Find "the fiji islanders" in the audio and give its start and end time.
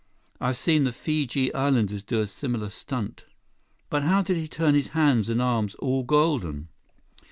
0.83-2.01